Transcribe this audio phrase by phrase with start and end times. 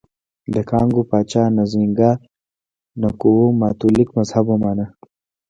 [0.53, 2.19] د کانګو پاچا نزینګا ا
[3.01, 4.85] نکؤو کاتولیک مذهب ومانه.